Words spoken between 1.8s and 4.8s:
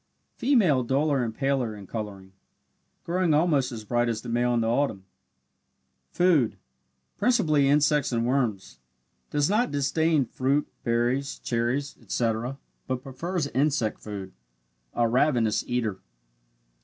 colouring, growing almost as bright as the male in the